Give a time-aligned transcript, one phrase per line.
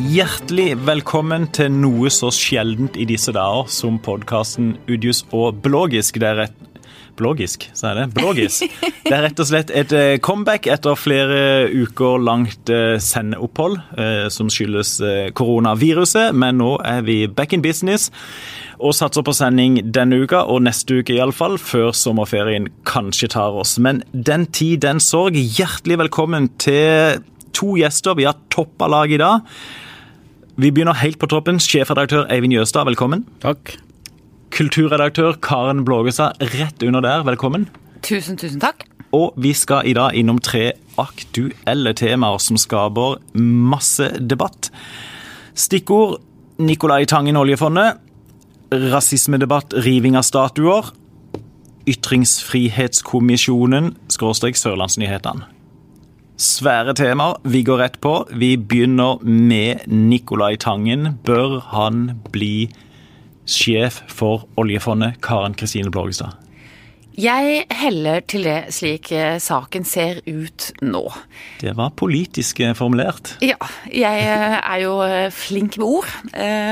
[0.00, 6.16] Hjertelig velkommen til noe så sjeldent i disse dager som podkasten Udius og Blågisk.
[6.22, 6.56] Det er rett
[7.18, 8.04] Blågisk, sa jeg det?
[8.16, 8.60] Blågis.
[9.04, 14.28] Det er rett og slett et eh, comeback etter flere uker langt eh, sendeopphold eh,
[14.32, 14.94] som skyldes
[15.36, 18.08] koronaviruset, men nå er vi back in business
[18.80, 23.76] og satser på sending denne uka og neste uke iallfall, før sommerferien kanskje tar oss.
[23.76, 25.36] Men den tid, den sorg.
[25.36, 27.20] Hjertelig velkommen til
[27.52, 28.16] to gjester.
[28.16, 29.44] Vi har toppa laget i dag.
[30.60, 31.56] Vi begynner helt på toppen.
[31.62, 33.22] Sjefredaktør Eivind Jøstad, velkommen.
[33.40, 33.80] Takk.
[34.52, 37.68] Kulturredaktør Karen Blågestad, rett under der, velkommen.
[38.04, 38.84] Tusen, tusen takk.
[39.16, 44.68] Og vi skal i dag innom tre aktuelle temaer som skaper masse debatt.
[45.56, 46.20] Stikkord
[46.60, 47.96] Nicolai Tangen, oljefondet.
[48.70, 50.92] Rasismedebatt, riving av statuer.
[51.88, 55.59] Ytringsfrihetskommisjonen, skråstrek Sørlandsnyhetene
[56.40, 57.38] svære temaer.
[57.44, 58.24] Vi går rett på.
[58.32, 61.18] Vi begynner med Nicolai Tangen.
[61.24, 62.70] Bør han bli
[63.44, 65.20] sjef for oljefondet?
[65.22, 66.38] Karen Kristine Blågestad.
[67.20, 71.02] Jeg heller til det slik eh, saken ser ut nå.
[71.60, 73.34] Det var politisk eh, formulert.
[73.44, 73.58] Ja.
[73.92, 74.94] Jeg eh, er jo
[75.34, 76.08] flink med ord.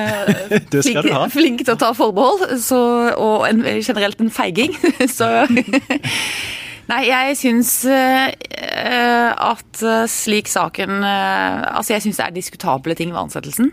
[0.72, 1.27] det skal flink, du ha.
[1.34, 2.80] Flink til å ta forbehold, så,
[3.19, 4.72] og en, generelt en feiging.
[5.19, 5.28] Så
[6.89, 12.97] Nei, jeg syns uh, at uh, slik saken uh, Altså, jeg syns det er diskutable
[12.97, 13.70] ting ved ansettelsen.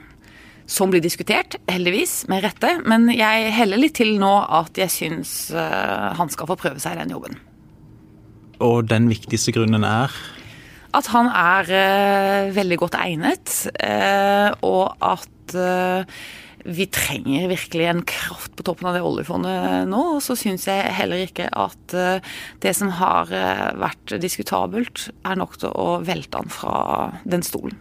[0.68, 2.74] Som blir diskutert, heldigvis, med rette.
[2.90, 7.04] Men jeg heller litt til nå at jeg syns han skal få prøve seg i
[7.04, 7.38] den jobben.
[8.66, 10.10] Og den viktigste grunnen er?
[10.98, 13.54] At han er veldig godt egnet.
[14.66, 15.56] og at
[16.66, 20.02] vi trenger virkelig en kraft på toppen av det oljefondet nå.
[20.18, 22.36] Og så syns jeg heller ikke at eh,
[22.66, 26.78] det som har eh, vært diskutabelt, er nok til å velte han fra
[27.24, 27.78] den stolen.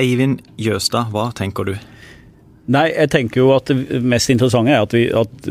[0.00, 1.74] Eivind Jøstad, hva tenker du?
[2.72, 5.48] Nei, jeg tenker jo at Det mest interessante er at, vi, at,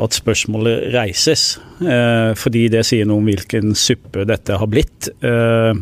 [0.00, 1.58] at spørsmålet reises.
[1.78, 5.12] Eh, fordi det sier noe om hvilken suppe dette har blitt.
[5.22, 5.74] Eh,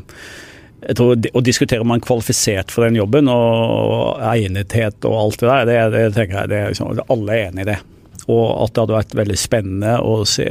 [0.87, 5.43] jeg tror Å diskutere om man er kvalifisert for den jobben, og egnethet og alt
[5.43, 7.79] det der, det, det tenker jeg det er liksom, alle er enig i det.
[8.27, 10.47] Og at det hadde vært veldig spennende å se,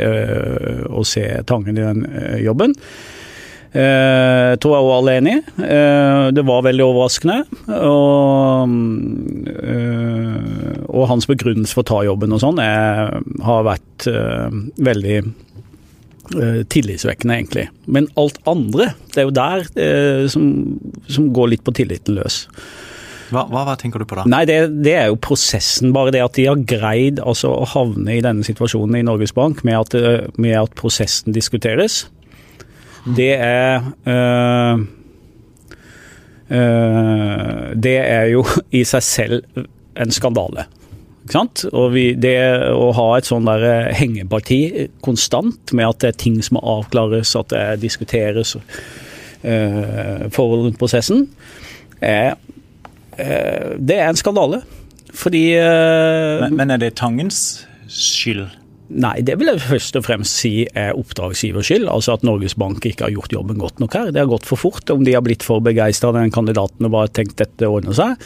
[0.88, 2.76] å se Tangen i den eh, jobben.
[3.76, 5.34] Jeg eh, tror jeg òg alle er enig.
[5.60, 7.42] Eh, det var veldig overraskende.
[7.76, 8.78] Og,
[10.88, 14.08] og hans begrunnelse for å ta jobben og sånn har vært
[14.80, 15.18] veldig
[16.72, 17.68] tillitsvekkende, egentlig.
[17.86, 20.50] Men alt andre, det er jo der eh, som,
[21.08, 22.46] som, går litt på tilliten løs.
[23.34, 24.26] Hva, hva, hva tenker du på da?
[24.30, 25.94] Nei, det, det, er jo prosessen.
[25.96, 29.64] Bare det at de har greid altså, å havne i denne situasjonen i Norges Bank
[29.66, 32.06] med at, eh, med at prosessen diskuteres.
[33.06, 34.86] Det er øh,
[36.50, 38.42] øh, Det er jo
[38.74, 39.66] i seg selv
[39.96, 40.66] en skandale.
[41.34, 42.38] Og vi, det
[42.70, 44.60] å ha et sånn der eh, hengeparti
[45.06, 50.82] konstant med at det er ting som må avklares, at det diskuteres uh, forhold rundt
[50.82, 51.26] prosessen,
[52.02, 52.36] er,
[53.18, 54.62] uh, det er en skandale.
[55.16, 58.46] Fordi uh, men, men er det Tangens skyld?
[58.86, 61.88] Nei, det vil jeg først og fremst si er oppdragsgivers skyld.
[61.90, 64.12] Altså at Norges Bank ikke har gjort jobben godt nok her.
[64.14, 64.86] Det har gått for fort.
[64.94, 68.22] Om de har blitt for begeistra av den kandidaten og bare tenkt dette ordner seg.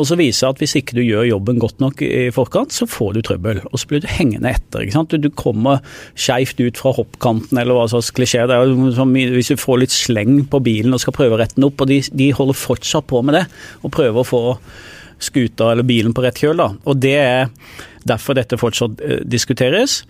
[0.00, 3.16] Og så viser at hvis ikke du gjør jobben godt nok i forkant, så får
[3.16, 3.60] du trøbbel.
[3.68, 4.84] Og så blir du hengende etter.
[4.84, 5.16] ikke sant?
[5.20, 5.82] Du kommer
[6.14, 8.46] skeivt ut fra hoppkanten eller hva slags klisjé.
[8.48, 11.58] Det er som hvis du får litt sleng på bilen og skal prøve å rette
[11.58, 13.44] den opp, og de, de holder fortsatt på med det.
[13.84, 14.42] Og prøver å få
[15.20, 16.56] skuta eller bilen på rett kjøl.
[16.62, 16.70] da.
[16.88, 17.50] Og det er
[18.08, 20.00] derfor dette fortsatt eh, diskuteres.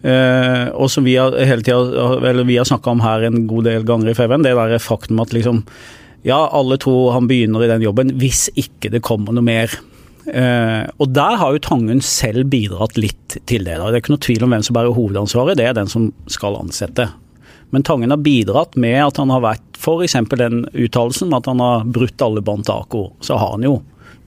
[0.00, 4.14] Uh, og som vi har hele har snakka om her en god del ganger i
[4.16, 5.60] Feven, det der faktum at liksom
[6.26, 9.72] ja, alle tror han begynner i den jobben hvis ikke det kommer noe mer.
[10.30, 13.78] Uh, og der har jo Tangen selv bidratt litt til det.
[13.78, 13.88] Da.
[13.88, 16.58] Det er ikke noe tvil om hvem som bærer hovedansvaret, det er den som skal
[16.60, 17.08] ansette.
[17.70, 20.16] Men Tangen har bidratt med at han har vært f.eks.
[20.36, 23.04] den uttalelsen med at han har brutt alle bånd til AKO.
[23.24, 23.78] Så har han jo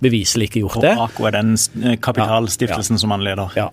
[0.03, 0.93] beviselig ikke gjort det.
[0.97, 1.53] Og AKO er den
[2.03, 3.03] kapitalstiftelsen ja, ja.
[3.03, 3.57] som han leder?
[3.59, 3.67] Ja.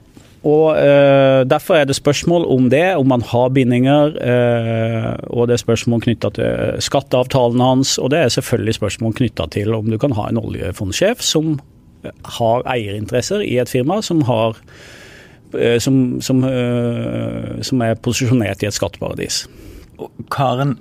[0.46, 4.14] Og uh, Derfor er det spørsmål om det, om man har bindinger.
[4.16, 9.50] Uh, og det er spørsmål knytta til skatteavtalen hans, og det er selvfølgelig spørsmål knytta
[9.52, 11.58] til om du kan ha en oljefondsjef som
[12.38, 14.56] har eierinteresser i et firma som, har,
[15.84, 16.38] som, som,
[17.60, 19.42] som er posisjonert i et skatteparadis.
[20.32, 20.78] Karen,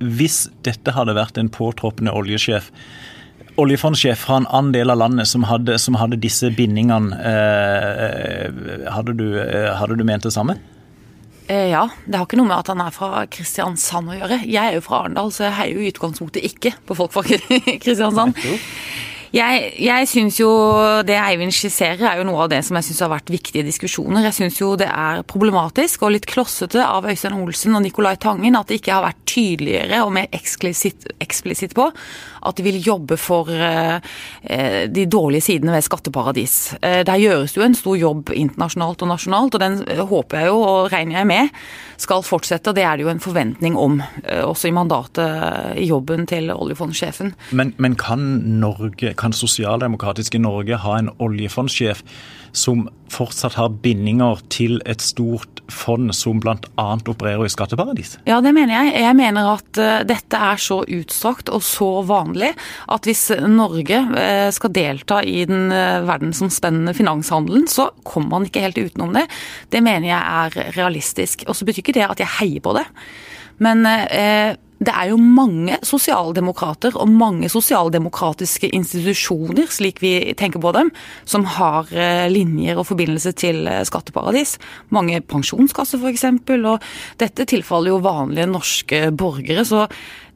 [0.00, 2.70] hvis dette hadde vært en påtroppende oljesjef,
[3.58, 9.14] oljefondsjef fra en annen del av landet som hadde, som hadde disse bindingene, eh, hadde,
[9.18, 10.58] du, eh, hadde, du, ment det samme?
[11.48, 14.40] Eh, ja, det har ikke noe med at han er fra Kristiansand å gjøre.
[14.46, 17.24] Jeg er jo fra Arendal, så jeg heier jo i utgangspunktet ikke på folk fra
[17.84, 18.38] Kristiansand.
[19.34, 20.48] Jeg, jeg syns jo
[21.04, 24.24] det Eivind skisserer er jo noe av det som jeg syns har vært viktige diskusjoner.
[24.28, 28.56] Jeg syns jo det er problematisk og litt klossete av Øystein Olsen og Nicolai Tangen
[28.56, 31.90] at det ikke har vært tydeligere og mer eksplisitt på
[32.48, 33.98] at de vil jobbe for uh,
[34.88, 36.56] de dårlige sidene ved skatteparadis.
[36.78, 40.62] Uh, der gjøres jo en stor jobb internasjonalt og nasjonalt, og den håper jeg jo
[40.62, 41.52] og regner jeg med
[41.98, 42.70] skal fortsette.
[42.70, 46.52] og Det er det jo en forventning om, uh, også i mandatet i jobben til
[46.54, 47.34] oljefondsjefen.
[47.58, 48.22] Men, men kan
[48.62, 52.04] Norge kan sosialdemokratiske Norge ha en oljefondsjef
[52.56, 56.86] som fortsatt har bindinger til et stort fond som bl.a.
[56.96, 58.16] opererer i skatteparadis?
[58.28, 58.94] Ja, det mener jeg.
[59.04, 62.52] Jeg mener at uh, dette er så utstrakt og så vanlig
[62.88, 68.64] at hvis Norge uh, skal delta i den uh, verdensomspennende finanshandelen, så kommer man ikke
[68.64, 69.26] helt utenom det.
[69.72, 71.44] Det mener jeg er realistisk.
[71.48, 72.86] Og så betyr ikke det at jeg heier på det.
[73.58, 73.82] Men
[74.78, 80.92] det er jo mange sosialdemokrater og mange sosialdemokratiske institusjoner, slik vi tenker på dem,
[81.26, 84.56] som har eh, linjer og forbindelse til eh, skatteparadis.
[84.94, 86.26] Mange pensjonskasser f.eks.
[86.58, 86.88] Og
[87.18, 89.66] dette tilfaller jo vanlige norske borgere.
[89.66, 89.88] Så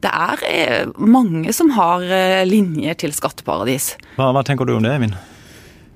[0.03, 2.03] det er eh, mange som har
[2.47, 3.93] linjer til skatteparadis.
[4.17, 5.15] Hva, hva tenker du om det, Eivind?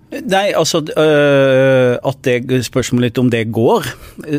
[0.07, 3.89] Nei, altså øh, at det, Spørsmålet litt om det går.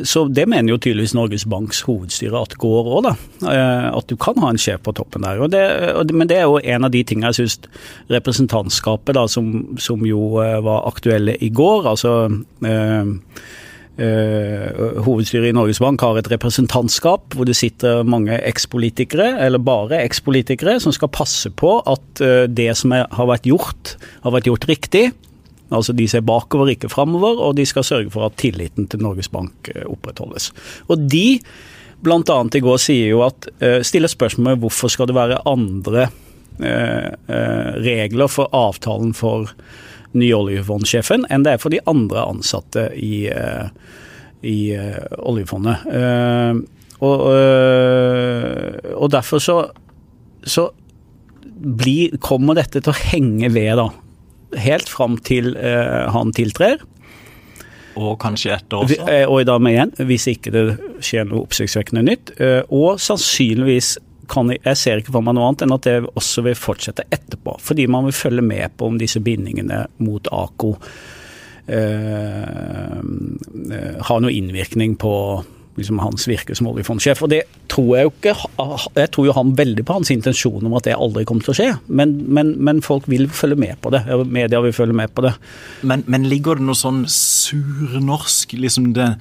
[0.09, 3.13] så Det mener jo tydeligvis Norges Banks hovedstyre at går òg, da.
[3.45, 5.43] Øh, at du kan ha en sjef på toppen der.
[5.45, 7.61] Og det, men det er jo en av de tingene jeg syns
[8.09, 11.93] representantskapet, da, som, som, jo øh, var aktuelle i går.
[11.93, 12.19] altså
[12.65, 13.17] øh,
[13.99, 20.05] Uh, hovedstyret i Norges Bank har et representantskap hvor det sitter mange ekspolitikere, eller bare
[20.05, 25.03] ekspolitikere, som skal passe på at det som har vært gjort, har vært gjort riktig.
[25.75, 29.29] Altså De ser bakover, ikke framover, og de skal sørge for at tilliten til Norges
[29.33, 30.51] Bank eh, opprettholdes.
[30.89, 31.41] Og de,
[32.05, 32.39] bl.a.
[32.55, 36.09] i går, sier jo at eh, stiller spørsmål ved hvorfor skal det være andre
[36.63, 37.11] eh,
[37.85, 39.53] regler for avtalen for
[40.17, 43.29] nye oljefondsjefen enn det er for de andre ansatte i,
[44.41, 44.59] i
[45.21, 45.85] oljefondet.
[47.05, 47.25] Og,
[48.97, 49.59] og derfor så,
[50.49, 50.65] så
[51.45, 53.91] blir, kommer dette til å henge ved, da
[54.57, 56.81] helt fram til uh, han tiltrer.
[57.99, 59.07] Og kanskje etter også?
[59.11, 60.67] Eh, og i dag med igjen, hvis ikke det
[61.05, 62.35] skjer noe oppsiktsvekkende nytt.
[62.39, 63.97] Uh, og sannsynligvis
[64.29, 67.07] kan jeg, jeg ser ikke for meg noe annet enn at det også vil fortsette
[67.15, 67.57] etterpå.
[67.65, 70.75] Fordi man vil følge med på om disse bindingene mot AKO
[71.69, 72.99] eh,
[74.09, 75.15] har noe innvirkning på
[75.79, 77.23] liksom hans virke som oljefondsjef.
[77.25, 78.35] Og det tror jeg jo ikke
[78.99, 81.59] Jeg tror jo han veldig på hans intensjon om at det aldri kommer til å
[81.59, 84.03] skje, men, men, men folk vil følge med på det.
[84.29, 85.35] Media vil følge med på det.
[85.83, 89.13] Men, men ligger det noe sånn surnorsk, liksom det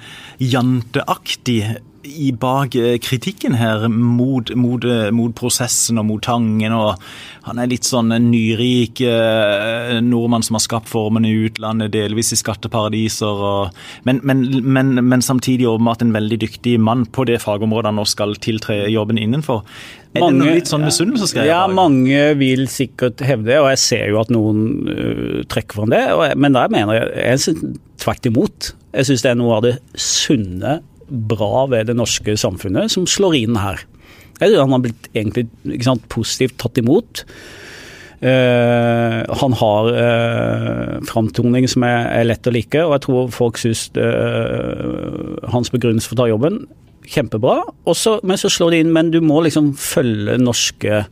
[0.43, 1.61] janteaktig
[2.07, 6.73] i bak eh, kritikken her mot, mot, eh, mot, prosessen og mot Tangen.
[6.73, 7.01] og
[7.47, 12.33] Han er litt sånn en nyrik eh, nordmann som har skapt formene i utlandet, delvis
[12.33, 13.43] i skatteparadiser.
[13.51, 13.77] Og,
[14.07, 18.07] men, men, men, men, samtidig åpenbart en veldig dyktig mann på det fagområdet han nå
[18.09, 19.63] skal tiltre jobben innenfor.
[20.15, 21.51] Er mange, det noe litt sånn misunnelsesgreier?
[21.51, 25.91] Ja, mange vil sikkert hevde det, og jeg ser jo at noen uh, trekker fram
[25.93, 25.99] det.
[26.09, 28.71] Jeg, men der mener jeg, jeg tvert imot.
[28.95, 33.39] Jeg syns det er noe av det sunne bra ved det norske samfunnet som slår
[33.43, 33.83] inn her.
[34.41, 35.47] Han har blitt egentlig
[35.85, 37.23] sant, positivt tatt imot.
[38.17, 43.59] Uh, han har uh, framtoning som er, er, lett å like, og jeg tror folk
[43.61, 46.63] syns uh, hans begrunnelse for å ta jobben
[47.07, 47.61] kjempebra.
[47.87, 51.03] Også, men så slår det inn, men du må liksom følge norske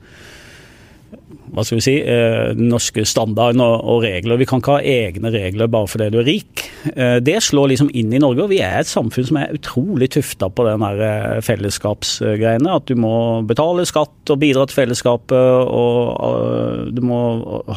[1.55, 4.39] hva skal vi si, den norske standarder og, regler.
[4.41, 6.65] Vi kan ikke ha egne regler bare fordi du er rik.
[6.91, 10.09] Eh, det slår liksom inn i Norge, og vi er et samfunn som er utrolig
[10.17, 12.75] tufta på den her fellesskapsgreiene.
[12.75, 13.15] At du må
[13.47, 17.21] betale skatt og bidra til fellesskapet, og du må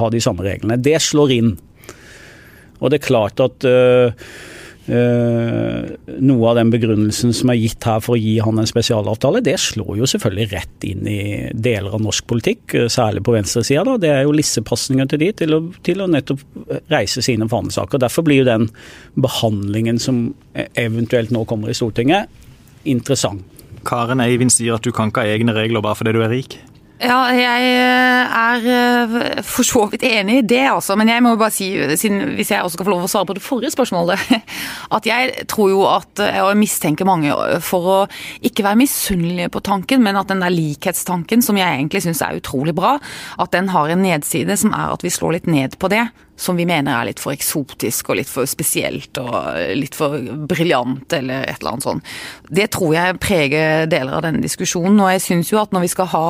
[0.01, 0.81] ha de samme reglene.
[0.83, 1.55] Det slår inn.
[2.79, 3.67] Og det er klart at
[4.89, 9.59] noe av den begrunnelsen som er gitt her for å gi han en spesialavtale, det
[9.61, 11.21] slår jo selvfølgelig rett inn i
[11.53, 13.99] deler av norsk politikk, eh, særlig på venstresida.
[14.01, 16.41] Det er jo lissepasninger til de til å, til å nettopp
[16.89, 18.01] reise sine fanesaker.
[18.01, 18.69] Derfor blir jo den
[19.21, 22.33] behandlingen som eventuelt nå kommer i Stortinget,
[22.89, 23.45] interessant.
[23.89, 26.59] Karen Eivind sier at du kan ikke ha egne regler bare fordi du er rik?
[26.99, 30.97] Ja, jeg eh, er eh, for så vidt enig i det, altså.
[30.99, 33.45] Men jeg må bare si, hvis jeg også skal få lov å svare på det
[33.45, 34.25] forrige spørsmålet,
[34.97, 37.99] at jeg tror jo at Og Og mistenker mange for å
[38.43, 42.41] ikke være misunnelige på tanken, men at den der likhetstanken, som jeg egentlig syns er
[42.41, 42.97] utrolig bra,
[43.39, 46.59] at den har en nedside som er at vi slår litt ned på det som
[46.59, 49.35] vi mener er litt for eksotisk og litt for spesielt og
[49.77, 50.15] litt for
[50.49, 52.13] briljant eller et eller annet sånt.
[52.49, 55.01] Det tror jeg preger deler av denne diskusjonen.
[55.03, 56.25] Og jeg syns jo at når vi skal ha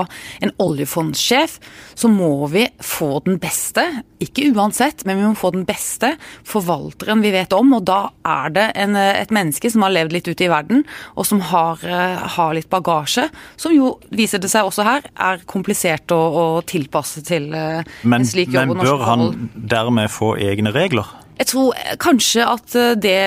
[0.45, 1.59] en oljefondsjef,
[1.99, 3.85] så må vi få den beste,
[4.23, 6.15] ikke uansett, men vi må få den beste
[6.49, 7.77] forvalteren vi vet om.
[7.77, 10.85] Og da er det en, et menneske som har levd litt ute i verden,
[11.19, 11.85] og som har,
[12.39, 13.29] har litt bagasje,
[13.61, 18.29] som jo, viser det seg også her, er komplisert å, å tilpasse til men, en
[18.29, 18.73] slik jobb.
[18.73, 19.27] Men bør han
[19.69, 21.11] dermed med få egne regler?
[21.39, 23.19] Jeg tror kanskje at eh, det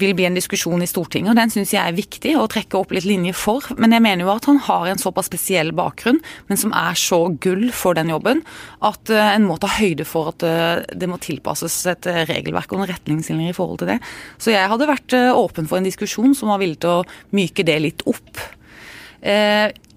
[0.00, 2.94] vil bli en diskusjon i Stortinget, og den syns jeg er viktig å trekke opp
[2.96, 3.66] litt linje for.
[3.76, 7.20] Men jeg mener jo at han har en såpass spesiell bakgrunn, men som er så
[7.44, 8.40] gull for den jobben,
[8.88, 12.80] at eh, en må ta høyde for at eh, det må tilpasses et regelverk og
[12.80, 14.00] noen retningslinjer i forhold til det.
[14.40, 17.76] Så jeg hadde vært åpen for en diskusjon som var villig til å myke det
[17.84, 18.40] litt opp.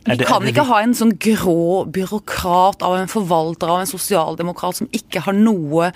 [0.04, 4.82] Vi det, kan ikke ha en sånn grå byråkrat av en forvalter av en sosialdemokrat
[4.82, 5.94] som ikke har noe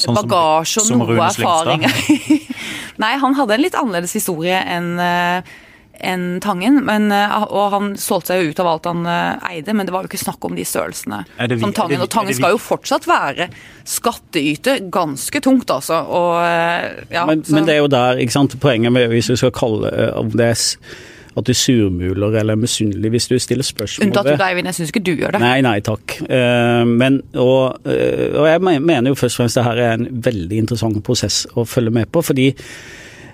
[0.00, 1.84] sånn bagasje og noe erfaring.
[3.02, 5.50] Nei, han hadde en litt annerledes historie enn eh,
[6.00, 6.78] enn Tangen.
[6.86, 9.92] Men, eh, og han solgte seg jo ut av alt han eh, eide, men det
[9.92, 11.20] var jo ikke snakk om de størrelsene
[11.60, 12.00] som Tangen.
[12.00, 13.50] Og Tangen skal jo fortsatt være
[13.84, 16.00] skattyter ganske tungt, altså.
[16.08, 16.40] Og,
[17.12, 19.92] ja, men, men, det er jo der, ikke sant, poenget med hvis vi skal kalle
[20.16, 20.68] om det er
[21.38, 24.70] at du surmuler eller er misunnelig hvis du stiller spørsmål Unntatt du, Eivind.
[24.70, 25.42] Jeg syns ikke du gjør det.
[25.44, 26.16] Nei, nei, takk.
[26.26, 30.08] Uh, men, og, uh, og, jeg mener jo først og fremst det her er en
[30.26, 32.24] veldig interessant prosess å følge med på.
[32.26, 32.50] fordi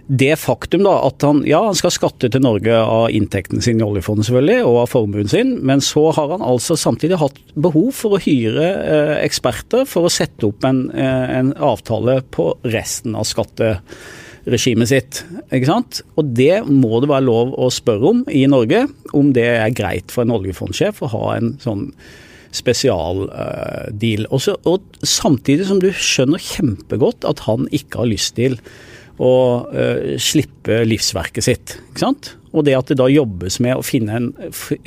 [0.06, 3.86] det faktum da at han ja, han skal skatte til Norge av inntekten sin i
[3.86, 8.14] oljefondet selvfølgelig, og av formuen sin, men så har han altså samtidig hatt behov for
[8.14, 13.26] å hyre eh, eksperter for å sette opp en, eh, en avtale på resten av
[13.26, 15.22] skattesystemet regimet sitt.
[15.50, 16.02] ikke sant?
[16.18, 18.86] Og det må det være lov å spørre om i Norge,
[19.16, 21.88] om det er greit for en oljefondsjef å ha en sånn
[22.56, 24.26] spesialdeal.
[24.30, 28.58] Uh, og samtidig som du skjønner kjempegodt at han ikke har lyst til
[29.16, 29.34] å
[29.66, 31.76] uh, slippe livsverket sitt.
[31.90, 32.34] ikke sant?
[32.56, 34.30] Og det at det da jobbes med å finne en,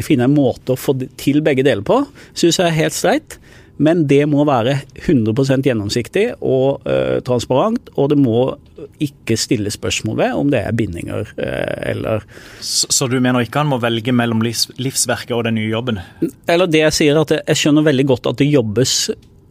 [0.02, 2.02] finne en måte å få til begge deler på,
[2.34, 3.40] syns jeg er helt streit.
[3.80, 8.42] Men det må være 100% gjennomsiktig og uh, transparent, og det må
[9.04, 12.26] ikke stille spørsmål ved om det er bindinger uh, eller
[12.60, 16.02] så, så, du mener ikke han må velge mellom livs, livsverket og den nye jobben?
[16.50, 18.96] Eller det jeg sier, at jeg, jeg skjønner veldig godt at det jobbes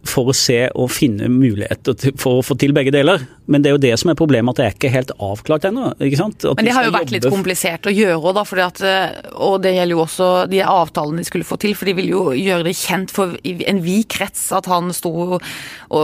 [0.06, 3.24] for å se og finne muligheter for å få til begge deler.
[3.48, 5.92] Men det er jo det som er problemet, at det er ikke helt avklart ennå.
[5.98, 8.40] Men det har jo vært litt komplisert å gjøre òg,
[8.84, 11.74] eh, og det gjelder jo også de avtalene de skulle få til.
[11.78, 15.38] For de vil jo gjøre det kjent for en vid krets at han sto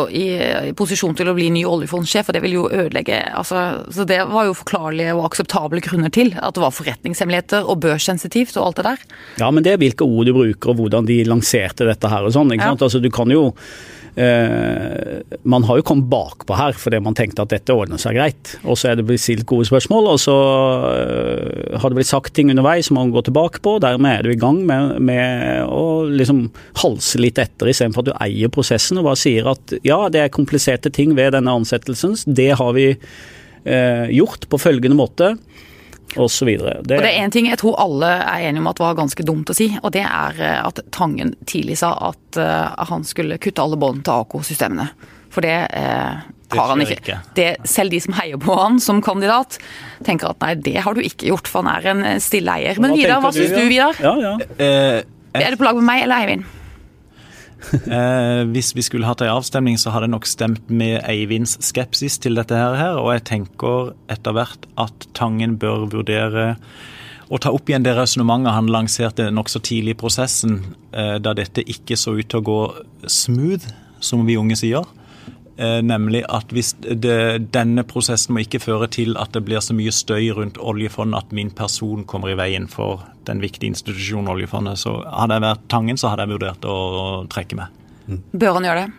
[0.09, 0.25] i,
[0.77, 4.49] posisjon til å bli ny oljefondsjef, og det vil jo ødelegge altså, Så det var
[4.49, 8.87] jo forklarlige og akseptable grunner til at det var forretningshemmeligheter og børssensitivt og alt det
[8.89, 9.05] der.
[9.43, 12.33] Ja, men det er hvilke ord du bruker og hvordan de lanserte dette her og
[12.35, 12.55] sånn.
[12.55, 12.81] ikke sant?
[12.81, 12.89] Ja.
[12.89, 13.51] Altså, du kan jo
[15.43, 18.53] man har jo kommet bakpå her fordi man tenkte at dette ordner seg greit.
[18.63, 20.37] Og så er det blitt stilt gode spørsmål, og så
[20.91, 23.77] eh, har det blitt sagt ting underveis som man går tilbake på.
[23.83, 26.47] Dermed er du i gang med, med å liksom
[26.85, 30.35] halse litt etter, istedenfor at du eier prosessen og bare sier at ja, det er
[30.35, 32.17] kompliserte ting ved denne ansettelsen.
[32.27, 35.35] Det har vi eh, gjort på følgende måte
[36.17, 36.47] og så.
[36.47, 39.27] Det, og det er én ting jeg tror alle er enige om at var ganske
[39.27, 43.41] dumt å si, og det er eh, at Tangen tidlig sa at uh, han skulle
[43.43, 44.87] kutte alle bånd til AK-systemene.
[45.35, 46.23] For det uh,
[46.55, 47.01] har han ikke.
[47.01, 47.19] ikke.
[47.35, 49.59] Det, selv de som heier på han som kandidat,
[50.07, 52.79] tenker at nei, det har du ikke gjort, for han er en stille eier.
[52.83, 53.99] Men Vidar, hva syns du, Vidar?
[54.05, 54.37] Ja, ja.
[54.61, 56.47] Uh, er du på lag med meg eller Eivind?
[57.73, 62.19] Eh, hvis vi skulle hatt ei avstemning, så hadde jeg nok stemt med Eivinds skepsis
[62.23, 62.99] til dette her.
[63.01, 66.55] Og jeg tenker etter hvert at Tangen bør vurdere
[67.33, 70.59] å ta opp igjen det resonnementet han lanserte nokså tidlig i prosessen,
[70.93, 72.61] eh, da dette ikke så ut til å gå
[73.09, 73.65] smooth,
[74.05, 74.85] som vi unge sier.
[75.57, 79.77] Eh, nemlig at hvis det, denne prosessen må ikke føre til at det blir så
[79.77, 84.83] mye støy rundt oljefondet at min person kommer i veien for den viktige institusjonen oljefondet.
[84.83, 87.81] Så hadde jeg vært Tangen, så hadde jeg vurdert å, å trekke meg.
[88.09, 88.21] Mm.
[88.35, 88.91] Bør han gjøre det?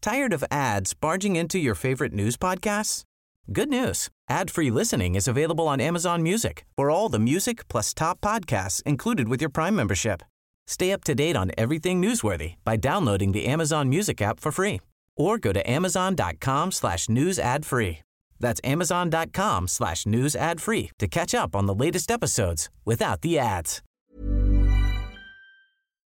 [0.00, 3.04] Tired of ads barging into your favorite news podcasts?
[3.52, 4.08] Good news.
[4.30, 9.28] Ad-free listening is available on Amazon Music for all the music plus top podcasts included
[9.28, 10.22] with your Prime membership.
[10.70, 14.78] Stay up to date on everything newsworthy by downloading the Amazon Music app for free
[15.16, 17.98] or go to amazon.com slash news ad free.
[18.38, 23.38] That's amazon.com slash news ad free to catch up on the latest episodes without the
[23.38, 23.82] ads.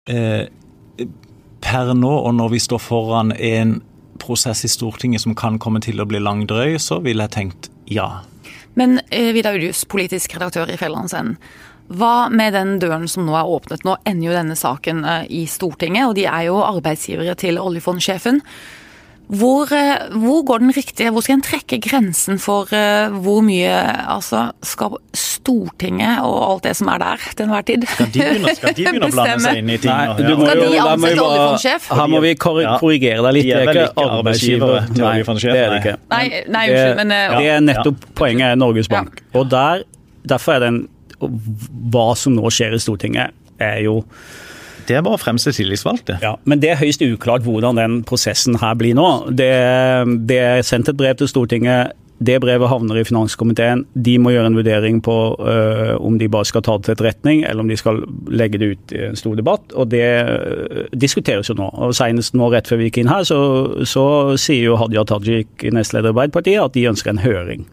[0.09, 0.47] Eh,
[1.61, 3.83] per nå, og når vi står foran en
[4.19, 8.23] prosess i Stortinget som kan komme til å bli langdrøy, så ville jeg tenkt ja.
[8.73, 11.37] Men eh, Vidar Udius, politisk redaktør i Fjellandsenden.
[11.87, 13.85] Hva med den døren som nå er åpnet?
[13.87, 18.41] Nå ender jo denne saken eh, i Stortinget, og de er jo arbeidsgivere til oljefondsjefen.
[19.27, 23.73] Hvor, eh, hvor, går den riktige Hvor skal en trekke grensen for uh, hvor mye
[24.07, 28.55] altså, skal Stortinget og alt det som er der til enhver tid Skal de begynne,
[28.55, 29.91] skal de begynne å blande seg inn i ting?
[29.91, 30.37] Nei, ja.
[30.39, 31.91] Skal de ansette oljefondsjef?
[31.99, 33.49] Her må vi korrigere deg litt.
[33.49, 35.97] De er vel ikke arbeidsgivere til Nei, det er det ikke.
[36.15, 39.19] Nei, nei, unnskyld, men uh, Det er nettopp poenget er Norges Bank.
[39.35, 39.83] Og der,
[40.23, 40.85] derfor er den
[41.19, 44.03] Hva som nå skjer i Stortinget, er jo
[44.87, 46.19] Det er bare fremste tillitsvalgte.
[46.21, 49.31] ja, Men det er høyst uklart hvordan den prosessen her blir nå.
[49.35, 49.51] Det,
[50.29, 51.97] det er sendt et brev til Stortinget.
[52.17, 53.83] Det brevet havner i finanskomiteen.
[53.93, 57.43] De må gjøre en vurdering på øh, om de bare skal ta det til etterretning,
[57.45, 59.75] eller om de skal legge det ut i en stor debatt.
[59.75, 61.69] Og det øh, diskuteres jo nå.
[61.77, 63.37] Og Senest nå rett før vi gikk inn her, så,
[63.85, 64.07] så
[64.41, 67.67] sier jo Hadia Tajik, nestleder i Arbeiderpartiet, at de ønsker en høring.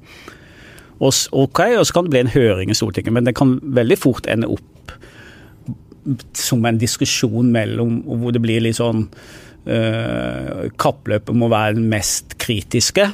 [1.01, 3.99] Og, ok, og så kan det bli en høring i Stortinget, men det kan veldig
[3.99, 4.95] fort ende opp
[6.37, 12.37] som en diskusjon mellom hvor det blir litt sånn uh, Kappløpet må være den mest
[12.43, 13.09] kritiske,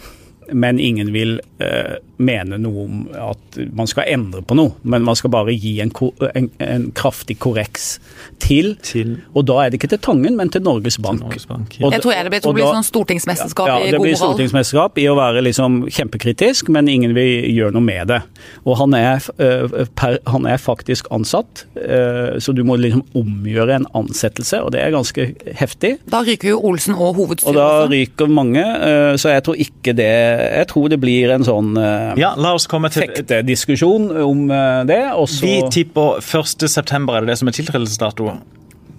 [0.50, 3.00] men ingen vil eh, mene noe om
[3.30, 4.74] at man skal endre på noe.
[4.82, 5.92] Men man skal bare gi en,
[6.34, 7.94] en, en kraftig korreks
[8.42, 8.74] til.
[8.84, 11.22] Til Og da er det ikke til Tangen, men til Norges Bank.
[11.24, 11.76] Norges Bank.
[11.82, 14.00] Og jeg tror jeg det blir, tror det blir da- sånn stortingsmesterskap ja, i det
[14.00, 14.22] blir moral.
[14.22, 18.20] stortingsmesterskap i å være liksom kjempekritisk, men ingen vil gjøre noe med det.
[18.64, 23.80] Og han er, øh, per, han er faktisk ansatt, øh, så du må liksom omgjøre
[23.80, 25.28] en ansettelse, og det er ganske
[25.60, 25.96] heftig.
[26.10, 30.10] Da ryker jo Olsen og Og da ryker mange, øh, så jeg tror ikke det
[30.10, 34.86] Jeg tror det blir en sånn øh, Ja, la oss komme til fektediskusjon om øh,
[34.88, 36.64] det, og så Vi tipper 1.
[36.70, 38.32] september er det det som er tiltredelsesdato.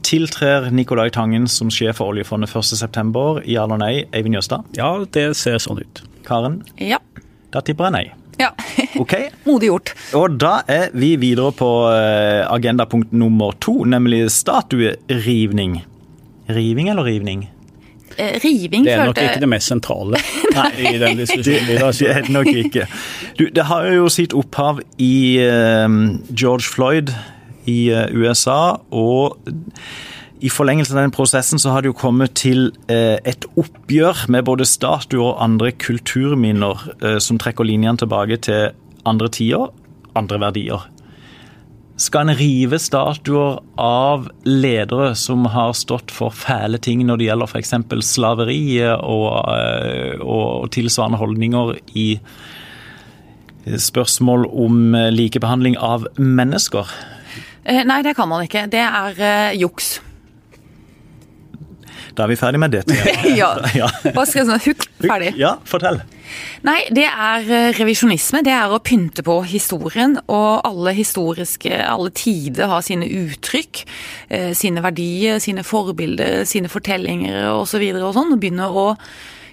[0.04, 2.64] Tiltrer Nicolai Tangen som sjef for oljefondet 1.
[2.80, 3.42] september?
[3.46, 3.94] Ja eller nei?
[4.14, 4.66] Eivind Jøstad?
[4.76, 6.02] Ja, det ser sånn ut.
[6.28, 6.62] Karen?
[6.82, 6.98] Ja.
[7.54, 8.06] Da tipper jeg nei.
[8.42, 8.50] ja.
[9.00, 9.14] Ok,
[9.48, 9.94] Modig gjort.
[10.18, 15.82] og da er vi videre på eh, agendapunkt nummer to, nemlig statuerivning.
[16.52, 17.46] Riving eller rivning?
[18.18, 20.22] Eh, Riving Det er nok følte ikke det mest sentrale
[20.92, 21.68] i den diskusjonen.
[21.68, 22.88] Det er nok ikke.
[23.40, 25.88] Du, det har jo sitt opphav i eh,
[26.32, 27.14] George Floyd
[27.70, 29.38] i eh, USA, og
[30.42, 34.48] i forlengelse av den prosessen så har det jo kommet til eh, et oppgjør med
[34.50, 36.88] både statuer og andre kulturminner
[37.22, 38.72] som trekker linjene tilbake til
[39.06, 39.70] andre tider,
[40.18, 40.90] andre verdier.
[42.00, 47.52] Skal en rive statuer av ledere som har stått for fæle ting når det gjelder
[47.52, 47.74] f.eks.
[48.08, 48.62] slaveri
[48.96, 52.08] og, eh, og tilsvarende holdninger i
[53.78, 56.90] spørsmål om eh, likebehandling av mennesker?
[57.64, 58.66] Eh, Nei, det kan man ikke.
[58.72, 60.00] Det er eh, juks.
[62.18, 62.86] Da er vi ferdig med det.
[63.42, 63.54] ja.
[63.78, 63.92] Ja.
[64.10, 65.36] Bare skrev sånn hukk, ferdig.
[65.40, 66.02] Ja, fortell.
[66.68, 68.44] Nei, det er eh, revisjonisme.
[68.46, 70.18] Det er å pynte på historien.
[70.28, 73.84] Og alle historiske, alle tider har sine uttrykk,
[74.30, 77.82] eh, sine verdier, sine forbilder, sine fortellinger osv.
[77.82, 78.36] Og, så og sånn.
[78.38, 78.96] begynner begynne å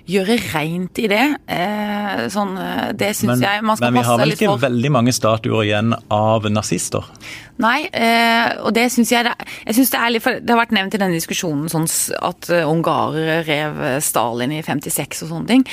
[0.08, 1.24] gjøre reint i det.
[1.52, 3.92] Eh, sånn, eh, det syns jeg man skal passe litt for.
[3.92, 7.04] men vi har vel ikke veldig mange statuer igjen av nazister?
[7.58, 10.74] Nei, eh, og det syns jeg jeg synes det er litt for Det har vært
[10.76, 11.88] nevnt i denne diskusjonen sånn
[12.22, 15.64] at ungarere rev Stalin i 56 og sånne ting.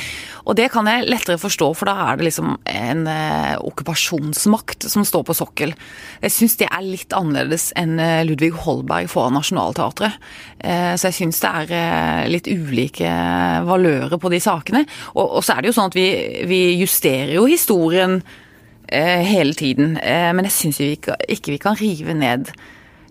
[0.49, 3.05] Og det kan jeg lettere forstå, for da er det liksom en
[3.61, 5.75] okkupasjonsmakt som står på sokkel.
[6.21, 10.17] Jeg syns det er litt annerledes enn Ludvig Holberg foran Nationaltheatret.
[10.65, 13.09] Eh, så jeg syns det er eh, litt ulike
[13.67, 14.81] valører på de sakene.
[15.13, 16.07] Og, og så er det jo sånn at vi,
[16.49, 18.17] vi justerer jo historien
[18.89, 19.99] eh, hele tiden.
[20.01, 22.49] Eh, men jeg syns ikke, ikke vi kan rive ned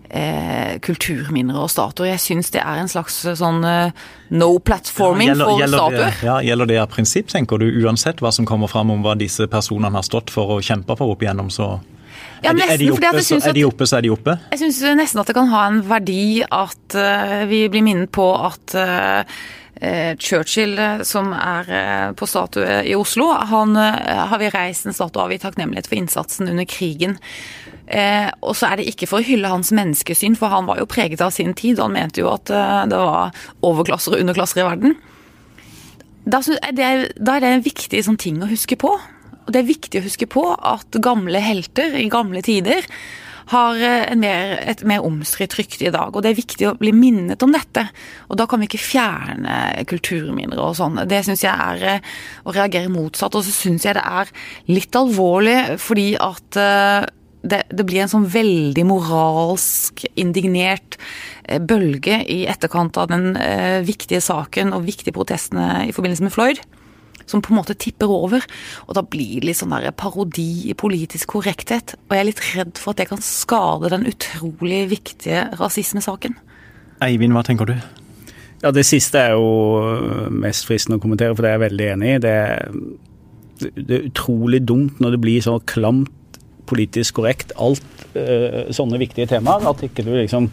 [0.09, 2.11] eh, kulturminner og statuer.
[2.13, 6.11] Jeg syns det er en slags eh, sånn eh, no platforming Gjelder- for gjelder det-
[6.11, 6.27] statuer.
[6.27, 9.47] Ja, gjelder det av prinsipp, tenker du, uansett hva som kommer fram om hva disse
[9.51, 11.77] personene har stått for og kjempa for opp igjennom, så
[12.43, 14.37] Ja, er, de, er, de nesten, oppe, så, er de oppe, så er de oppe.
[14.53, 18.25] Jeg syns nesten at det kan ha en verdi at uh, vi blir minnet på
[18.35, 19.37] at eh,
[20.21, 25.39] Churchill, som er på statue i Oslo, han har vi reist en statue av i
[25.41, 27.17] takknemlighet for innsatsen under krigen.
[27.85, 30.87] Eh, og så er det ikke for å hylle hans menneskesyn, for han var jo
[30.89, 31.81] preget av sin tid.
[31.83, 33.35] Han mente jo at det var
[33.67, 34.95] overklasser og underklasser i verden.
[36.25, 36.87] Da, er det,
[37.21, 38.95] da er det en viktig sånn ting å huske på.
[39.45, 42.85] Og det er viktig å huske på at gamle helter i gamle tider
[43.51, 46.13] har eh, mer, et mer omstridt rykte i dag.
[46.13, 47.85] Og det er viktig å bli minnet om dette.
[48.29, 51.03] Og da kan vi ikke fjerne kulturminner og sånn.
[51.09, 53.37] Det syns jeg er eh, å reagere motsatt.
[53.37, 54.33] Og så syns jeg det er
[54.71, 57.05] litt alvorlig fordi at eh,
[57.45, 60.97] det, det blir en sånn veldig moralsk indignert
[61.61, 63.35] bølge i etterkant av den
[63.85, 66.63] viktige saken og viktige protestene i forbindelse med Floyd.
[67.29, 68.45] Som på en måte tipper over.
[68.87, 71.95] Og da blir det litt sånn der parodi i politisk korrekthet.
[72.07, 76.37] Og jeg er litt redd for at det kan skade den utrolig viktige rasismesaken.
[77.05, 77.75] Eivind, hva tenker du?
[78.63, 82.13] Ja, Det siste er jo mest fristende å kommentere, for det er jeg veldig enig
[82.13, 82.21] i.
[82.23, 82.35] Det,
[83.75, 86.13] det er utrolig dumt når det blir så klamt
[86.65, 87.83] politisk korrekt alt
[88.17, 90.49] uh, sånne viktige temaer, at ikke du liksom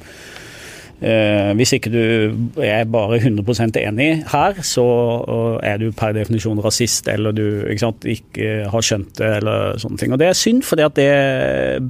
[1.59, 4.85] hvis ikke du er bare 100% enig her, så
[5.67, 9.99] er du per definisjon rasist, eller du ikke, sant, ikke, har skjønt det, eller sånne
[9.99, 10.15] ting.
[10.15, 11.09] Og det er synd, for det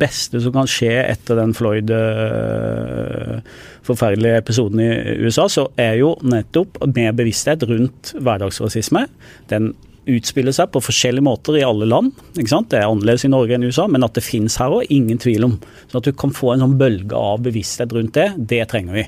[0.01, 3.41] beste som kan skje etter den Floyd uh,
[3.87, 4.91] forferdelige episoden i
[5.27, 9.07] USA, så er jo nettopp mer bevissthet rundt hverdagsrasisme.
[9.53, 9.73] Den
[10.11, 12.13] utspiller seg på forskjellige måter i alle land.
[12.35, 12.63] ikke?
[12.71, 15.21] Det er annerledes i Norge enn i USA, men at det finnes her òg, ingen
[15.23, 15.59] tvil om.
[15.91, 19.07] Så at du kan få en sånn bølge av bevissthet rundt det, det trenger vi.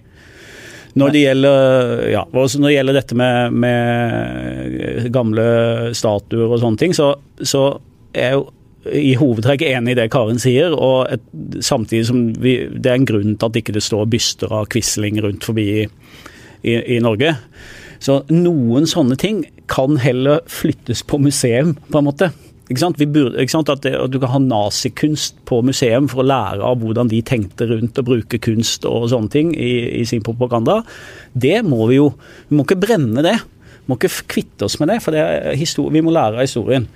[0.94, 5.46] Når det gjelder, ja, når det gjelder dette med, med, gamle
[5.98, 7.10] statuer og sånne ting, så,
[7.42, 7.64] så
[8.14, 8.44] er jeg jo
[8.84, 11.24] i hovedtrekk enig i det Karen sier, og et,
[11.64, 15.18] samtidig som vi, det er en grunn til at ikke det står byster av Quisling
[15.24, 15.86] rundt forbi i,
[16.62, 17.32] i, i Norge.
[18.04, 22.30] Så noen sånne ting kan heller flyttes på museum, på en måte.
[22.68, 23.00] Ikke sant?
[23.00, 23.70] Burde, ikke sant?
[23.72, 27.20] At, det, at, du kan ha nazikunst på museum for å lære av hvordan de
[27.24, 30.80] tenkte rundt å bruke kunst og sånne ting i, i sin propaganda.
[31.32, 32.12] Det må vi jo
[32.48, 33.36] Vi må ikke brenne det.
[33.84, 35.24] Vi må ikke kvitte oss med det, for det
[35.92, 36.88] vi må lære av historien.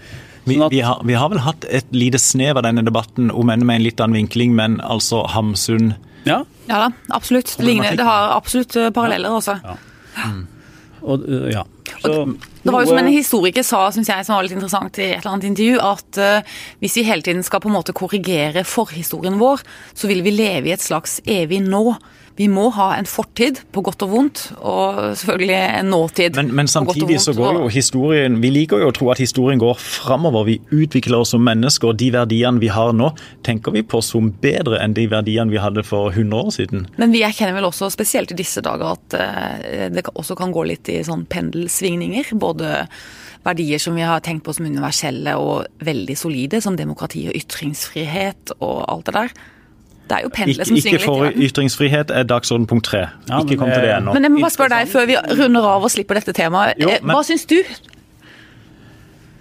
[0.48, 3.50] Vi, at, vi, har, vi, har, vel hatt et lite snev av denne debatten, om
[3.52, 5.92] enn med en litt annen vinkling, men altså Hamsun
[6.24, 7.52] Ja, ja da, absolutt.
[7.58, 9.58] Det, ligner, det har absolutt eh, paralleller også.
[9.64, 9.76] Ja.
[10.24, 10.46] Mm.
[11.02, 11.62] Og, ja.
[12.02, 12.14] Så,
[12.62, 15.18] det var jo som en historiker sa, synes jeg, som var litt interessant i et
[15.20, 19.38] eller annet intervju, at uh, hvis vi hele tiden skal på en måte korrigere forhistorien
[19.40, 19.64] vår,
[19.96, 21.98] så vil vi leve i et slags evig nå.
[22.38, 26.36] Vi må ha en fortid, på godt og vondt, og selvfølgelig en nåtid.
[26.38, 29.74] Men, men samtidig så går jo historien Vi liker jo å tro at historien går
[29.82, 30.46] framover.
[30.46, 31.90] Vi utvikler oss som mennesker.
[31.90, 33.10] og De verdiene vi har nå,
[33.46, 36.86] tenker vi på som bedre enn de verdiene vi hadde for 100 år siden.
[37.00, 40.62] Men vi erkjenner vel også, spesielt i disse dager, at uh, det også kan gå
[40.70, 41.26] litt i sånn
[41.78, 42.38] pendelsvingninger.
[42.38, 42.86] Både
[43.44, 48.52] verdier som vi har tenkt på som universelle og veldig solide, som demokrati og ytringsfrihet
[48.60, 49.28] og alt det der.
[50.08, 51.02] Det er jo pendler som svinger litt.
[51.02, 53.08] Ikke for ytringsfrihet er dagsorden punkt tre.
[53.28, 54.14] Ja, ikke kom til det ennå.
[54.14, 56.80] Men jeg må bare spørre deg, før vi runder av og slipper dette temaet.
[56.80, 57.58] Jo, eh, men, Hva syns du?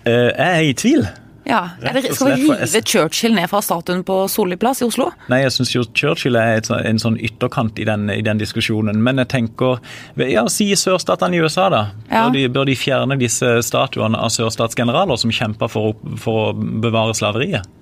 [0.08, 1.08] Uh, jeg er i tvil.
[1.48, 5.10] Ja, det, Skal vi rive Churchill ned fra statuen på Solli plass i Oslo?
[5.32, 9.00] Nei, jeg syns jo Churchill er et, en sånn ytterkant i den, i den, diskusjonen.
[9.04, 9.80] Men jeg tenker
[10.20, 11.82] Ja, si sørstatene i USA, da.
[12.10, 12.26] Ja.
[12.28, 17.16] Bør, de, bør, de, fjerne disse statuene av sørstatsgeneraler som kjemper for, for å bevare
[17.18, 17.77] slaveriet?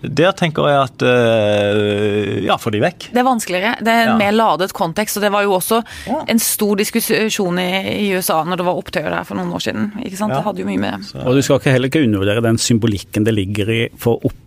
[0.00, 3.10] Der tenker jeg at uh, ja, få de vekk.
[3.12, 3.72] Det er vanskeligere.
[3.84, 4.18] Det er en ja.
[4.22, 5.18] mer ladet kontekst.
[5.18, 6.20] og Det var jo også ja.
[6.32, 9.90] en stor diskusjon i, i, USA når det var opptøyer der for noen år siden.
[10.00, 10.32] ikke sant?
[10.32, 10.40] Ja.
[10.40, 11.20] Det hadde jo mye med Så.
[11.20, 14.38] Og Du skal ikke heller ikke undervurdere den symbolikken det ligger i for opp,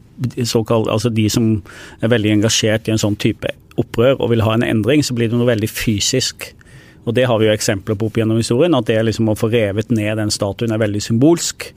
[0.46, 1.48] såkalt, altså de som
[2.02, 3.50] er veldig engasjert i en sånn type
[3.82, 6.52] opprør og vil ha en endring, så blir det noe veldig fysisk.
[7.06, 8.74] Og Det har vi jo eksempler på opp gjennom historien.
[8.74, 11.70] At det liksom å få revet ned den statuen er veldig symbolsk.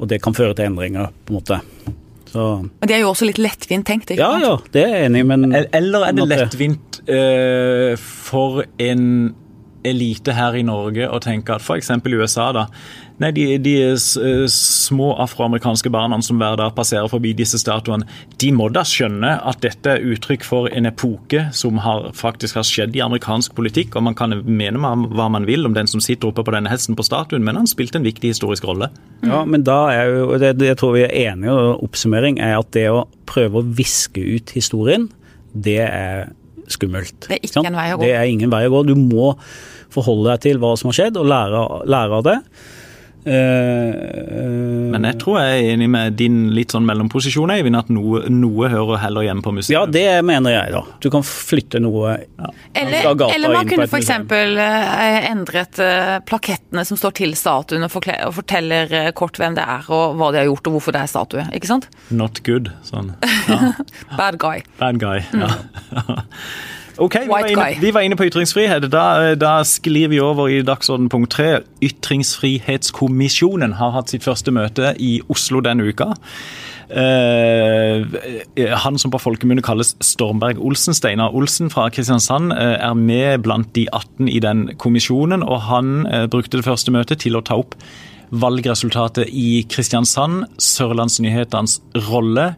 [0.00, 1.60] Og det kan føre til endringer, på en måte.
[2.32, 2.46] Så.
[2.64, 4.40] Men det er jo også litt lettvint tenkt, ikke ja.
[4.40, 9.06] Ja, det er jeg enig i, men Eller er det lettvint uh, for en
[9.84, 11.90] elite her i Norge å tenke at f.eks.
[11.90, 12.66] i USA, da
[13.22, 18.08] Nei, de, de eh, små afroamerikanske barna som hver dag passerer forbi disse statuene,
[18.42, 22.66] de må da skjønne at dette er uttrykk for en epoke som har, faktisk har
[22.66, 23.94] skjedd i amerikansk politikk.
[23.96, 26.98] og Man kan mene hva man vil om den som sitter oppe på denne hesten
[26.98, 28.90] på statuen, men han spilte en viktig historisk rolle.
[29.22, 32.74] Ja, men da er jo, det, det tror vi er enige og oppsummering er at
[32.74, 35.06] det å prøve å viske ut historien,
[35.52, 36.32] det er
[36.72, 37.28] skummelt.
[37.28, 38.06] Det er ikke en vei å gå.
[38.06, 38.86] Det er ingen vei å gå.
[38.90, 39.34] Du må
[39.92, 42.38] forholde deg til hva som har skjedd, og lære, lære av det.
[43.22, 48.24] Uh, Men jeg tror jeg er enig med din litt sånn mellomposisjon, Eivind, at noe,
[48.32, 49.76] noe, hører heller hjemme på museum.
[49.76, 50.82] Ja, det mener jeg, da.
[51.04, 52.50] Du kan flytte noe ja.
[52.78, 54.10] Eller, eller man kunne f.eks.
[54.26, 59.86] Uh, endret uh, plakettene som står til statuen, og, og forteller kort hvem det er,
[59.92, 61.48] og hva de har gjort, og hvorfor det er statue.
[61.54, 61.90] Ikke sant?
[62.10, 62.72] Not good.
[62.88, 63.14] Sånn.
[63.46, 63.72] Ja.
[64.18, 64.66] Bad guy.
[64.82, 65.54] Bad guy, ja.
[65.94, 66.24] Mm.
[67.02, 68.84] Ok, vi var, inne, vi var, inne, på ytringsfrihet.
[68.92, 71.64] Da, da sklir vi over i dagsorden punkt tre.
[71.82, 76.12] Ytringsfrihetskommisjonen har hatt sitt første møte i Oslo denne uka.
[76.92, 78.06] Uh,
[78.84, 83.72] han som på folkemunne kalles Stormberg Olsen, Steinar Olsen fra Kristiansand, uh, er med blant
[83.74, 85.42] de 18 i den kommisjonen.
[85.42, 87.74] Og han uh, brukte det første møtet til å ta opp
[88.32, 92.52] valgresultatet i Kristiansand, Sørlandsnyhetenes rolle.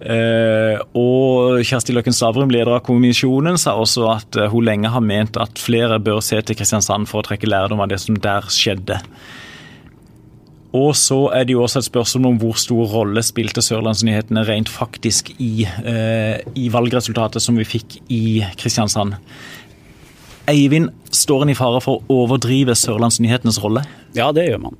[0.00, 5.02] Uh, og Kjersti Løkken Stavrum, leder av kommisjonen, sa også at at hun lenge har
[5.04, 8.46] ment at flere bør se til Kristiansand for å trekke lærdom av det som der
[8.52, 9.00] skjedde.
[10.76, 14.70] Og så er det jo også et spørsmål om hvor stor rolle spilte Sørlandsnyhetene rent
[14.70, 19.16] faktisk i, eh, i valgresultatet som vi fikk i Kristiansand.
[20.50, 23.82] Eivind, står en i fare for å overdrive Sørlandsnyhetenes rolle?
[24.14, 24.78] Ja, det gjør man.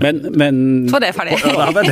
[0.00, 1.38] Men, men Så det er ferdig.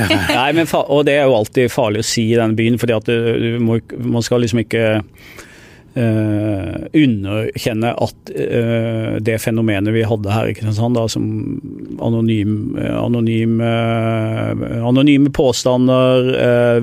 [0.41, 3.11] Nei, men, og det er jo alltid farlig å si i denne byen, fordi at
[3.11, 4.87] du må, man skal liksom ikke
[5.99, 11.27] uh, underkjenne at uh, det fenomenet vi hadde her i Kristiansand, da, som
[12.05, 16.33] anonym, anonym, uh, anonyme påstander,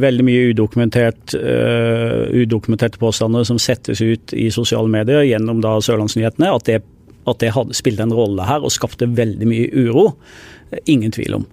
[0.01, 6.67] veldig mye udokumentert, udokumenterte påstander som settes ut i sosiale medier gjennom da Sørlandsnyhetene, at
[6.69, 6.81] det,
[7.29, 10.09] at det hadde, spilte en rolle her og skapte veldig mye uro.
[10.85, 11.45] Ingen tvil om.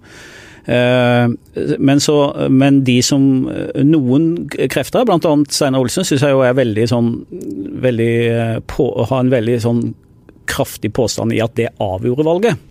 [0.65, 1.27] Eh,
[1.77, 2.17] men, så,
[2.49, 3.23] men de som
[3.83, 4.27] Noen
[4.71, 5.35] krefter, bl.a.
[5.51, 7.09] Steinar Olsen, syns jeg jo er veldig sånn
[7.83, 9.83] veldig eh, på, Har en veldig sånn
[10.47, 12.69] kraftig påstand i at det avgjorde valget.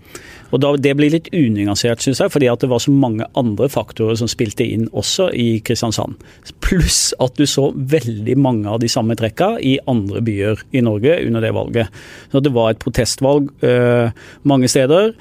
[0.53, 3.71] Og da, Det blir litt unyansert, syns jeg, fordi at det var så mange andre
[3.73, 6.21] faktorer som spilte inn også i Kristiansand.
[6.65, 11.17] Pluss at du så veldig mange av de samme trekka i andre byer i Norge
[11.25, 12.05] under det valget.
[12.33, 14.13] Så Det var et protestvalg øh,
[14.45, 15.15] mange steder.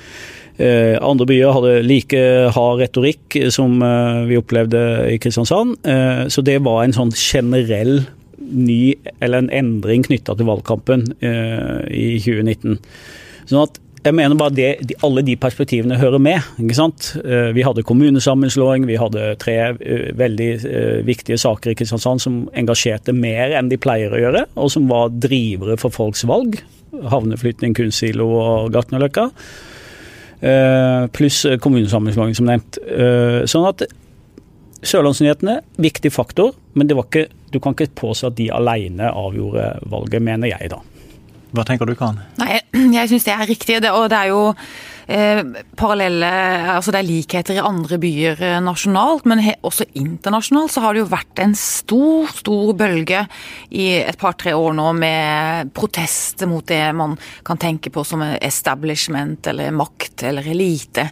[0.59, 2.23] Eh, andre byer hadde like
[2.55, 4.81] hard retorikk som eh, vi opplevde
[5.13, 5.77] i Kristiansand.
[5.87, 8.03] Eh, så det var en sånn generell
[8.41, 12.79] ny, eller en endring knytta til valgkampen i 2019.
[13.47, 16.41] Sånn at jeg mener bare det, alle de perspektivene hører med.
[16.59, 17.11] ikke sant?
[17.21, 19.55] Vi hadde kommunesammenslåing, vi hadde tre
[20.17, 20.49] veldig
[21.07, 25.13] viktige saker i Kristiansand som engasjerte mer enn de pleier å gjøre, og som var
[25.13, 26.57] drivere for folks valg.
[27.13, 29.29] Havneflytning, kunstsilo og Gartnerløkka.
[30.41, 32.79] Eh, pluss kommunesammenslåing, som nevnt.
[32.81, 33.83] Eh, sånn at
[34.81, 40.49] Sørlandsnyhetene, viktig faktor, men ikke, du kan ikke påstå at de alene avgjorde valget, mener
[40.49, 40.79] jeg da.
[41.53, 42.23] Hva tenker du, Karen?
[42.41, 42.61] Nei,
[42.97, 43.77] Jeg syns det er riktig.
[43.91, 44.41] og det er jo
[45.11, 45.41] eh,
[45.77, 46.29] parallelle
[46.71, 51.03] Altså det er likheter i andre byer eh, nasjonalt, men også internasjonalt så har det
[51.03, 53.25] jo vært en stor, stor bølge
[53.69, 59.51] i et par-tre år nå med protester mot det man kan tenke på som establishment
[59.51, 61.07] eller makt eller elite.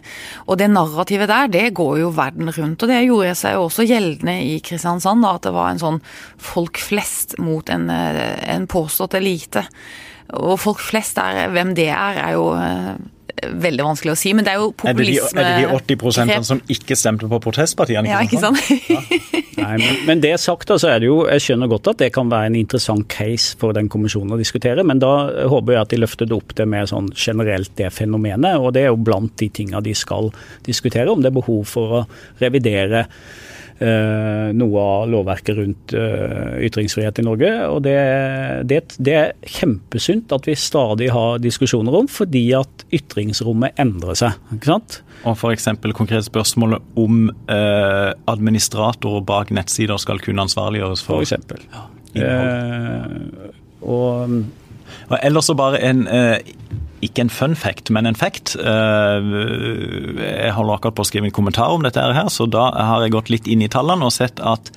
[0.48, 2.82] Og det narrativet der, det går jo verden rundt.
[2.82, 6.02] Og det gjorde seg jo også gjeldende i Kristiansand, da, at det var en sånn
[6.40, 9.66] folk flest mot en, eh, en påstått elite.
[10.38, 12.50] Og folk flest der, hvem det er, er jo
[13.40, 15.96] veldig vanskelig å si, men det er jo populisme Er det de, er det de
[15.96, 18.10] 80 som ikke stemte på protestpartiene?
[18.10, 18.60] Ja, ikke sant?
[18.90, 19.00] ja.
[19.60, 22.30] Nei, men, men, det sagt, så er det jo Jeg skjønner godt at det kan
[22.32, 25.12] være en interessant case for den kommisjonen å diskutere, men da
[25.50, 28.60] håper jeg at de løfter det opp det mer sånn generelt det fenomenet.
[28.60, 30.30] Og det er jo blant de tinga de skal
[30.66, 32.04] diskutere, om det er behov for å
[32.40, 33.06] revidere
[33.80, 37.52] noe av lovverket rundt eh, ytringsfrihet i Norge.
[37.68, 37.96] og det,
[38.68, 44.36] det, det, er kjempesunt at vi stadig har diskusjoner om, fordi at ytringsrommet endrer seg.
[44.56, 45.00] ikke sant?
[45.24, 45.68] Og f.eks.
[45.96, 51.64] konkret spørsmål om eh, administratorer bak nettsider skal kunne ansvarliggjøres for, for eksempel.
[51.72, 51.86] Ja,
[52.26, 54.40] eh, og,
[55.08, 56.38] og ellers så bare en eh,
[57.04, 58.54] ikke en fun fact, men en fact.
[58.60, 59.28] Eh,
[60.20, 63.14] jeg holder akkurat på å skrive en kommentar om dette her, så da har jeg
[63.16, 64.72] gått litt inn i tallene og sett at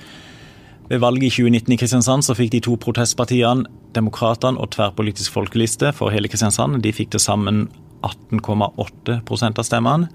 [0.88, 5.92] ved valget i 2019 i Kristiansand så fikk de to protestpartiene, Demokratene og Tverrpolitisk folkeliste
[5.96, 7.68] for hele Kristiansand, de fikk til sammen
[8.04, 10.10] 18,8 av stemmene.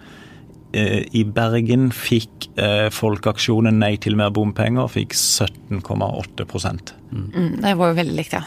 [0.74, 2.52] Eh, I Bergen fikk
[2.94, 8.44] Folkeaksjonen Nei til mer bompenger fikk 17,8 mm, Det var jo veldig likt, ja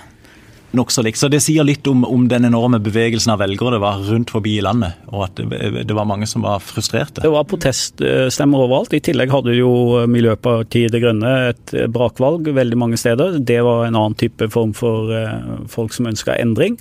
[0.76, 1.20] nokså likt.
[1.20, 4.56] Så det sier litt om, om, den enorme bevegelsen av velgere det var rundt forbi
[4.58, 7.24] i landet, og at det, det, var mange som var frustrerte.
[7.24, 8.94] Det var proteststemmer overalt.
[8.96, 13.40] I tillegg hadde jo Miljøpartiet De Grønne et brakvalg veldig mange steder.
[13.40, 16.78] Det var en annen type form for uh, folk som ønska endring.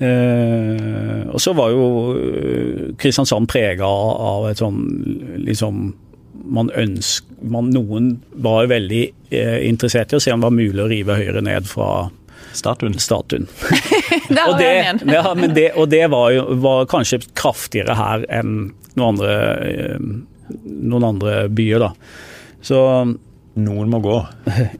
[0.00, 4.78] Uh, og så var jo eh, Kristiansand prega av et sånn
[5.44, 5.90] liksom
[6.50, 10.82] man ønsk, man, Noen var veldig eh, interessert i å se om det var mulig
[10.82, 12.08] å rive Høyre ned fra
[12.56, 12.98] Statuen.
[12.98, 13.46] Statuen.
[14.48, 14.70] og, det,
[15.06, 19.34] ja, det, og det var, jo, var kanskje kraftigere her enn noen andre,
[19.70, 20.06] eh,
[20.90, 21.90] noen andre byer, da.
[22.60, 22.78] Så
[23.60, 24.20] Noen må gå.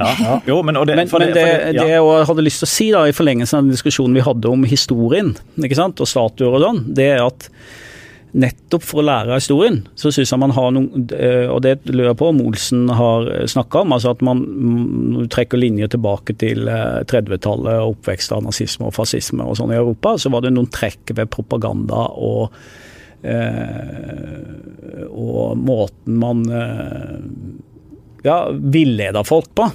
[0.00, 0.34] Ja, ja.
[0.46, 1.42] Jo, men, det, men, det, men det,
[1.74, 4.48] det, jeg hadde lyst til å si da, i forlengelsen av den diskusjonen vi hadde
[4.48, 7.48] om historien ikke sant, og statuer og sånn, det er at
[8.32, 11.80] nettopp for å lære av historien, så syns jeg man har noen eh, Og det
[11.90, 14.44] lurer jeg på om Olsen har snakka om, altså at man
[15.32, 19.80] trekker linjer tilbake til 30-tallet eh, og oppvekst av nazisme og fascisme og sånn i
[19.80, 20.16] Europa.
[20.20, 22.54] Så var det noen trekk ved propaganda og
[23.26, 24.46] eh,
[25.10, 26.44] og måten man
[28.24, 29.66] ja, villeder folk på.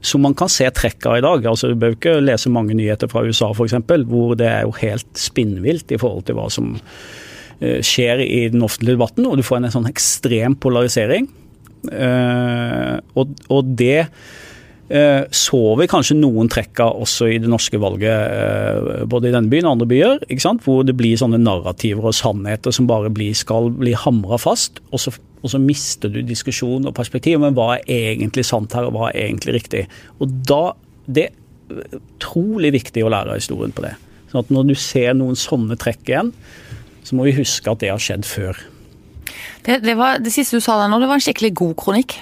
[0.00, 1.46] Som man kan se trekk av i dag.
[1.46, 3.74] altså Du bør ikke lese mange nyheter fra USA f.eks.,
[4.06, 7.26] hvor det er jo helt spinnvilt i forhold til hva som eh,
[7.58, 11.26] skjer i den offentlige debatten, og du får en sånn ekstrem polarisering.
[11.88, 14.08] Og, og det
[14.88, 19.34] Eh, så vi kanskje noen trekk av også i det norske valget, eh, både i
[19.34, 20.22] denne byen og andre byer,
[20.64, 24.80] hvor det blir sånne narrativer og sannheter som bare blir, skal bli hamra fast.
[24.90, 27.38] Og så, og så, mister du diskusjon og perspektiv.
[27.40, 29.86] Men hva er egentlig sant her, og hva er egentlig riktig?
[30.20, 30.72] Og da,
[31.08, 33.94] Det er utrolig viktig å lære av historien på det.
[34.28, 36.32] Sånn at Når du ser noen sånne trekk igjen,
[37.06, 38.58] så må vi huske at det har skjedd før.
[39.66, 42.18] Det, det, var, det siste du sa der nå, det var en skikkelig god kronikk.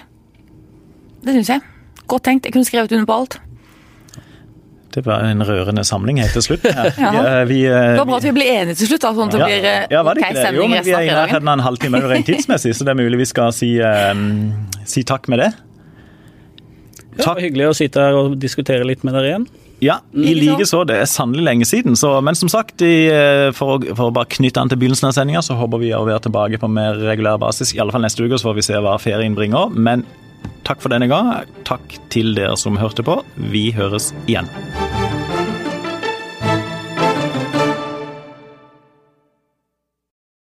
[1.26, 1.66] Det syns jeg.
[2.06, 2.46] Godt tenkt.
[2.46, 3.40] Jeg kunne skrevet under på alt.
[4.96, 6.64] Det var en rørende samling helt til slutt.
[6.72, 7.42] ja.
[7.44, 9.42] vi, vi, det var bra at vi ble enige til slutt, da, sånn at det
[9.42, 9.48] ja.
[9.50, 10.52] blir ja, var det ikke det?
[10.56, 13.20] Jo, men vi er i nærheten av en halvtime rent tidsmessig, så det er mulig
[13.20, 14.24] vi skal si, um,
[14.88, 15.50] si takk med det.
[17.18, 17.26] Takk.
[17.26, 19.46] Ja, hyggelig å sitte her og diskutere litt med dere igjen.
[19.84, 20.82] Ja, i like så.
[20.88, 21.98] Det er sannelig lenge siden.
[22.00, 23.08] Så, men som sagt, i,
[23.56, 26.04] for, å, for, å bare knytte an til begynnelsen av sendinga, så håper vi å
[26.08, 27.74] være tilbake på mer regulær basis.
[27.76, 29.74] I alle fall neste uke, så får vi se hva ferien bringer.
[29.76, 30.06] Men
[30.66, 31.30] Takk for denne gang.
[31.66, 33.20] Takk til dere som hørte på.
[33.54, 34.50] Vi høres igjen.